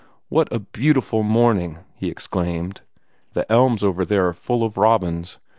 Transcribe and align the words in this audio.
"What 0.29 0.51
a 0.51 0.57
beautiful 0.57 1.21
morning!" 1.21 1.77
he 1.93 2.07
exclaimed. 2.09 2.81
"The 3.33 3.45
elms 3.51 3.83
over 3.83 4.03
there 4.03 4.29
are 4.29 4.33
full 4.33 4.63
of 4.63 4.75
robins. 4.75 5.37